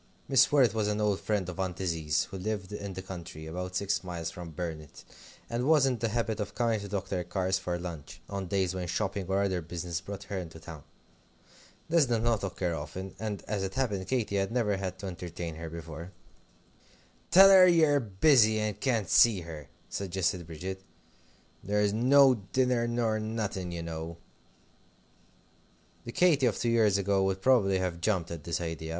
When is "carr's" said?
7.23-7.59